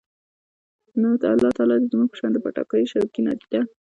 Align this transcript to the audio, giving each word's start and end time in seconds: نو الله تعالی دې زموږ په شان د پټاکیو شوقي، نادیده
نو 0.99 1.09
الله 1.33 1.51
تعالی 1.57 1.75
دې 1.81 1.87
زموږ 1.91 2.07
په 2.11 2.17
شان 2.19 2.31
د 2.33 2.37
پټاکیو 2.43 2.89
شوقي، 2.91 3.21
نادیده 3.25 3.59